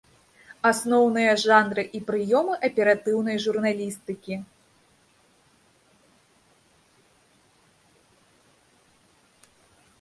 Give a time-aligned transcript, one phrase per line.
[0.69, 4.39] Асноўныя жанры і прыёмы аператыўнай журналістыкі.